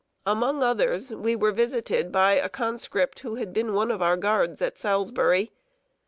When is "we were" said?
1.13-1.51